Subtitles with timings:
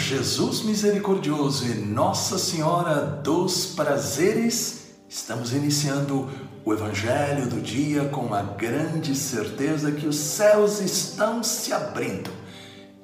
[0.00, 6.28] Jesus misericordioso e Nossa Senhora dos Prazeres, estamos iniciando
[6.64, 12.30] o Evangelho do dia com a grande certeza que os céus estão se abrindo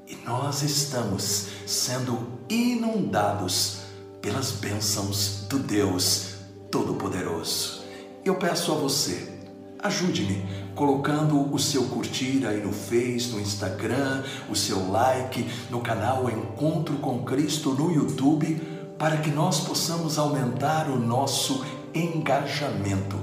[0.08, 3.80] e nós estamos sendo inundados
[4.22, 6.30] pelas bênçãos do Deus
[6.70, 7.82] Todo-Poderoso.
[8.24, 9.35] Eu peço a você,
[9.82, 10.44] ajude-me
[10.74, 16.96] colocando o seu curtir aí no Face, no Instagram, o seu like no canal Encontro
[16.96, 18.60] com Cristo no YouTube,
[18.98, 23.16] para que nós possamos aumentar o nosso engajamento.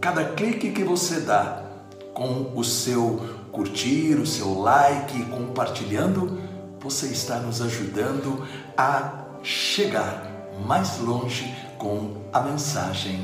[0.00, 1.64] Cada clique que você dá
[2.12, 6.38] com o seu curtir, o seu like, compartilhando,
[6.80, 8.46] você está nos ajudando
[8.76, 10.28] a chegar
[10.66, 13.18] mais longe com a mensagem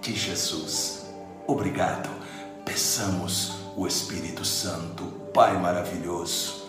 [0.00, 1.06] de Jesus.
[1.46, 2.19] Obrigado.
[2.70, 5.02] Peçamos o Espírito Santo,
[5.34, 6.68] Pai maravilhoso.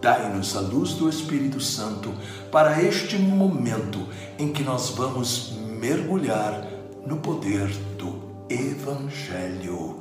[0.00, 2.14] Dai-nos a luz do Espírito Santo
[2.52, 4.06] para este momento
[4.38, 6.64] em que nós vamos mergulhar
[7.04, 7.66] no poder
[7.98, 9.98] do Evangelho.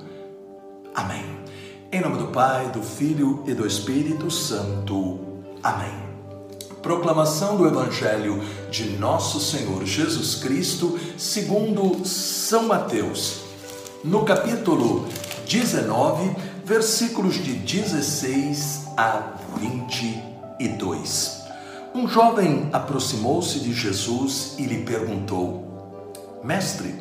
[0.93, 1.25] Amém.
[1.91, 5.19] Em nome do Pai, do Filho e do Espírito Santo.
[5.63, 5.95] Amém.
[6.83, 13.39] Proclamação do Evangelho de Nosso Senhor Jesus Cristo, segundo São Mateus.
[14.03, 15.09] No capítulo
[15.49, 21.41] 19, versículos de 16 a 22.
[21.95, 26.93] Um jovem aproximou-se de Jesus e lhe perguntou: Mestre,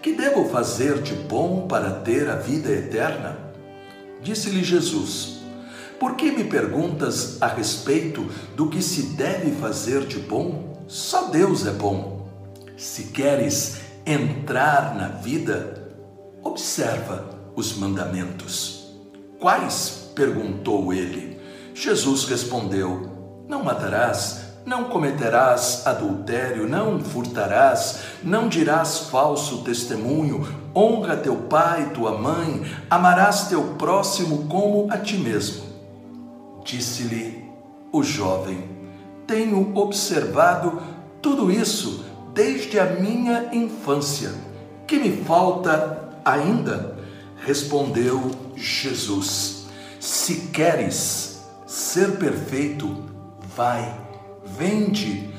[0.00, 3.36] que devo fazer de bom para ter a vida eterna?
[4.22, 5.40] Disse-lhe Jesus:
[5.98, 10.84] Por que me perguntas a respeito do que se deve fazer de bom?
[10.86, 12.28] Só Deus é bom.
[12.76, 15.90] Se queres entrar na vida,
[16.44, 18.86] observa os mandamentos.
[19.40, 20.12] Quais?
[20.14, 21.40] perguntou ele.
[21.74, 31.34] Jesus respondeu: Não matarás, não cometerás adultério, não furtarás, não dirás falso testemunho, honra teu
[31.34, 35.64] pai e tua mãe, amarás teu próximo como a ti mesmo.
[36.64, 37.44] Disse-lhe
[37.92, 38.68] o jovem:
[39.26, 40.80] Tenho observado
[41.20, 44.32] tudo isso desde a minha infância.
[44.86, 46.97] Que me falta ainda?
[47.44, 49.66] Respondeu Jesus:
[50.00, 53.04] Se queres ser perfeito,
[53.56, 54.00] vai,
[54.44, 55.32] vende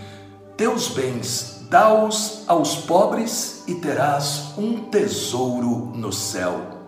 [0.56, 6.80] teus bens, dá-os aos pobres e terás um tesouro no céu.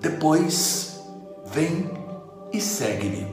[0.00, 1.00] Depois,
[1.46, 1.90] vem
[2.52, 3.26] e segue-me.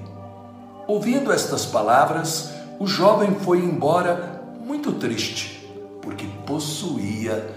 [0.88, 5.69] Ouvindo estas palavras, o jovem foi embora muito triste,
[6.02, 7.53] porque possuía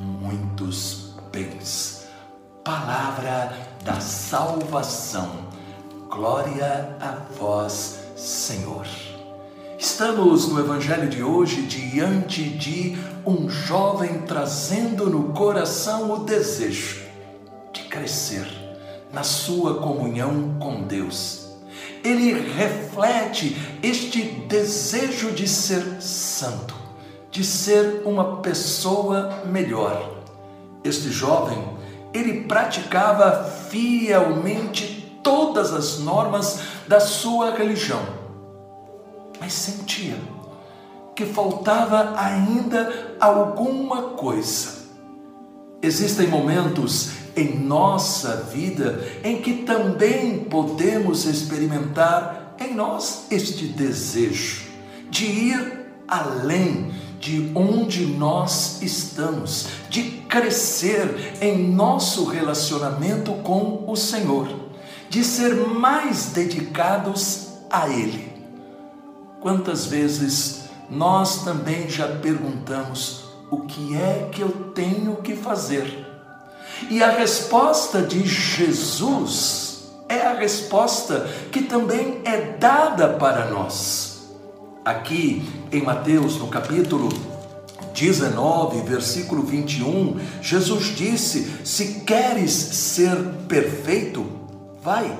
[0.00, 2.01] muitos bens
[2.64, 3.52] palavra
[3.84, 5.30] da salvação.
[6.08, 8.86] Glória a vós, Senhor.
[9.78, 12.96] Estamos no Evangelho de hoje diante de
[13.26, 17.02] um jovem trazendo no coração o desejo
[17.72, 18.46] de crescer
[19.12, 21.48] na sua comunhão com Deus.
[22.04, 26.76] Ele reflete este desejo de ser santo,
[27.28, 30.22] de ser uma pessoa melhor.
[30.84, 31.81] Este jovem
[32.12, 38.02] ele praticava fielmente todas as normas da sua religião,
[39.40, 40.16] mas sentia
[41.14, 44.82] que faltava ainda alguma coisa.
[45.80, 54.70] Existem momentos em nossa vida em que também podemos experimentar em nós este desejo
[55.10, 64.48] de ir além de onde nós estamos, de crescer em nosso relacionamento com o Senhor,
[65.08, 68.28] de ser mais dedicados a Ele.
[69.40, 73.22] Quantas vezes nós também já perguntamos
[73.52, 76.04] o que é que eu tenho que fazer?
[76.90, 84.11] E a resposta de Jesus é a resposta que também é dada para nós.
[84.84, 87.08] Aqui em Mateus, no capítulo
[87.94, 94.26] 19, versículo 21, Jesus disse: Se queres ser perfeito,
[94.82, 95.16] vai,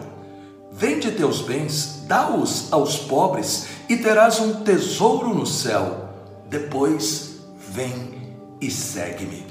[0.72, 6.08] vende teus bens, dá-os aos pobres e terás um tesouro no céu.
[6.50, 7.36] Depois,
[7.70, 9.46] vem e segue-me.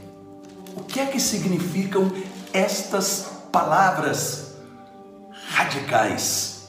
[0.75, 2.11] O que é que significam
[2.51, 4.55] estas palavras
[5.51, 6.60] radicais?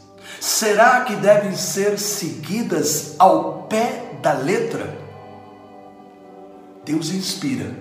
[0.43, 4.99] Será que devem ser seguidas ao pé da letra?
[6.85, 7.79] Deus inspira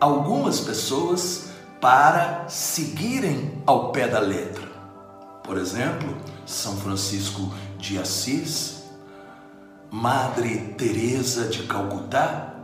[0.00, 4.66] algumas pessoas para seguirem ao pé da letra.
[5.44, 6.16] Por exemplo,
[6.46, 8.84] São Francisco de Assis,
[9.90, 12.54] Madre Teresa de Calcutá?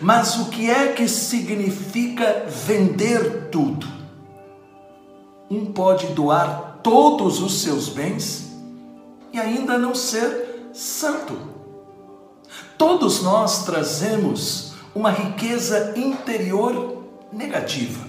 [0.00, 3.86] Mas o que é que significa vender tudo?
[5.50, 8.49] Um pode doar todos os seus bens
[9.32, 11.36] e ainda não ser santo.
[12.76, 18.08] Todos nós trazemos uma riqueza interior negativa,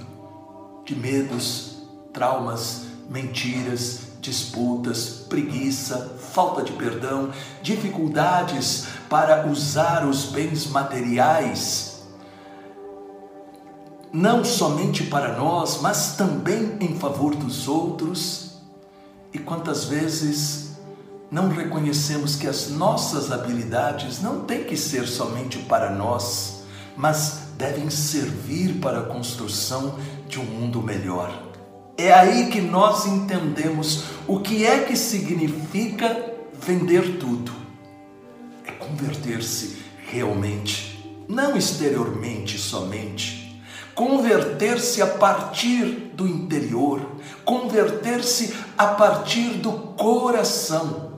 [0.85, 7.31] de medos, traumas, mentiras, disputas, preguiça, falta de perdão,
[7.61, 12.03] dificuldades para usar os bens materiais,
[14.13, 18.51] não somente para nós, mas também em favor dos outros.
[19.33, 20.70] E quantas vezes
[21.31, 26.63] não reconhecemos que as nossas habilidades não têm que ser somente para nós,
[26.97, 29.97] mas devem servir para a construção
[30.27, 31.51] de um mundo melhor.
[31.97, 37.53] É aí que nós entendemos o que é que significa vender tudo.
[38.65, 39.77] É converter-se
[40.07, 43.63] realmente, não exteriormente somente.
[43.95, 47.01] Converter-se a partir do interior,
[47.45, 51.10] converter-se a partir do coração.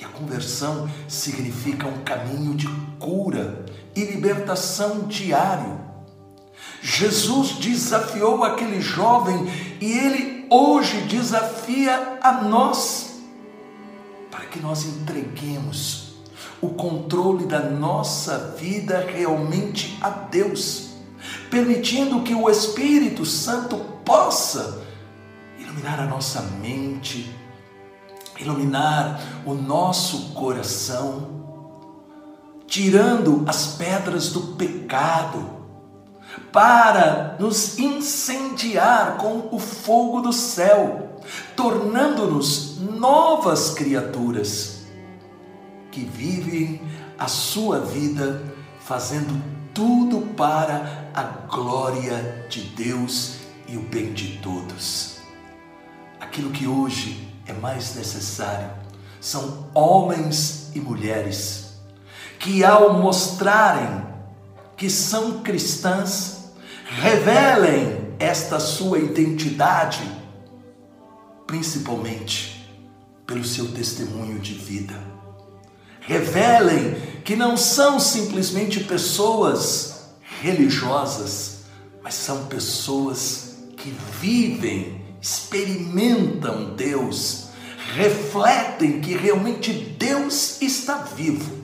[0.00, 2.66] E a conversão significa um caminho de
[2.98, 5.78] cura e libertação diário.
[6.80, 9.46] Jesus desafiou aquele jovem
[9.78, 13.20] e ele hoje desafia a nós
[14.30, 16.14] para que nós entreguemos
[16.62, 20.90] o controle da nossa vida realmente a Deus,
[21.50, 24.82] permitindo que o Espírito Santo possa
[25.58, 27.34] iluminar a nossa mente,
[28.40, 31.40] iluminar o nosso coração,
[32.66, 35.60] tirando as pedras do pecado
[36.52, 41.20] para nos incendiar com o fogo do céu,
[41.56, 44.80] tornando-nos novas criaturas
[45.90, 46.80] que vivem
[47.18, 48.42] a sua vida
[48.80, 49.40] fazendo
[49.74, 53.36] tudo para a glória de Deus
[53.68, 55.20] e o bem de todos.
[56.20, 58.80] Aquilo que hoje é mais necessário
[59.20, 61.74] são homens e mulheres
[62.38, 64.06] que, ao mostrarem
[64.76, 66.38] que são cristãs
[66.86, 70.00] revelem esta sua identidade,
[71.46, 72.74] principalmente
[73.26, 74.98] pelo seu testemunho de vida.
[76.00, 80.06] Revelem que não são simplesmente pessoas
[80.40, 81.58] religiosas,
[82.02, 87.48] mas são pessoas que vivem, experimentam Deus,
[87.94, 91.58] refletem que realmente Deus está vivo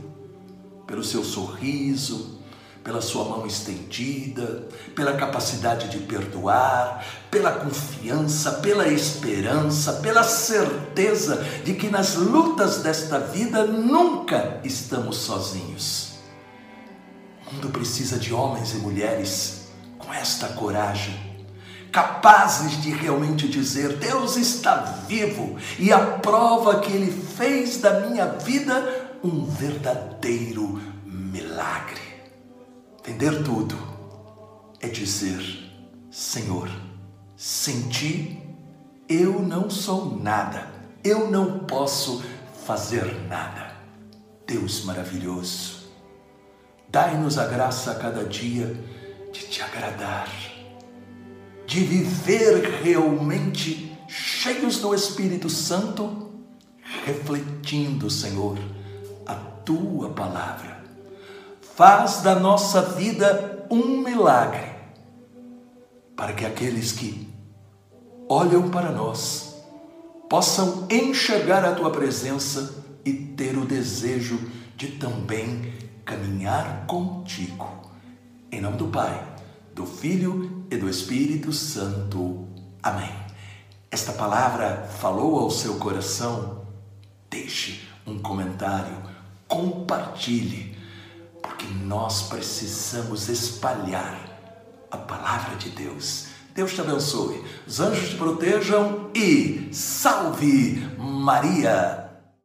[0.86, 2.36] pelo seu sorriso,
[2.86, 11.74] pela sua mão estendida, pela capacidade de perdoar, pela confiança, pela esperança, pela certeza de
[11.74, 16.12] que nas lutas desta vida nunca estamos sozinhos.
[17.44, 19.66] O mundo precisa de homens e mulheres
[19.98, 21.25] com esta coragem,
[21.96, 24.76] capazes de realmente dizer: Deus está
[25.08, 32.02] vivo e a prova que Ele fez da minha vida um verdadeiro milagre.
[32.98, 33.78] Entender tudo
[34.78, 35.40] é dizer:
[36.10, 36.68] Senhor,
[37.34, 38.42] sem ti
[39.08, 40.66] eu não sou nada,
[41.02, 42.22] eu não posso
[42.66, 43.74] fazer nada.
[44.46, 45.86] Deus maravilhoso,
[46.90, 48.66] dai-nos a graça a cada dia
[49.32, 50.28] de te agradar,
[51.66, 56.30] de viver realmente cheios do Espírito Santo,
[57.04, 58.58] refletindo, Senhor,
[59.26, 60.76] a tua palavra
[61.76, 64.70] faz da nossa vida um milagre,
[66.16, 67.28] para que aqueles que
[68.26, 69.62] olham para nós
[70.26, 74.40] possam enxergar a tua presença e ter o desejo
[74.74, 77.68] de também caminhar contigo.
[78.50, 79.35] Em nome do Pai,
[79.76, 82.48] do Filho e do Espírito Santo.
[82.82, 83.12] Amém.
[83.90, 86.66] Esta palavra falou ao seu coração?
[87.28, 88.96] Deixe um comentário,
[89.46, 90.74] compartilhe
[91.42, 94.18] porque nós precisamos espalhar
[94.90, 96.28] a palavra de Deus.
[96.54, 102.05] Deus te abençoe, os anjos te protejam e salve Maria!